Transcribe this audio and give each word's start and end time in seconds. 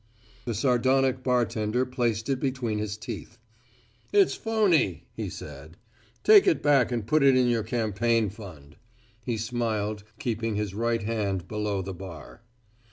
The 0.45 0.55
sardonic 0.55 1.23
bartender 1.23 1.85
placed 1.85 2.27
it 2.27 2.39
between 2.39 2.79
his 2.79 2.97
teeth. 2.97 3.37
"It's 4.11 4.33
phony," 4.33 5.03
said 5.29 5.75
he. 5.75 6.21
"Take 6.23 6.47
it 6.47 6.63
back 6.63 6.91
and 6.91 7.05
put 7.05 7.21
it 7.21 7.37
in 7.37 7.45
your 7.47 7.61
campaign 7.61 8.31
fund." 8.31 8.77
He 9.23 9.37
smiled, 9.37 10.03
keeping 10.17 10.55
his 10.55 10.73
right 10.73 11.03
hand 11.03 11.47
below 11.47 11.83
the 11.83 11.93
bar. 11.93 12.41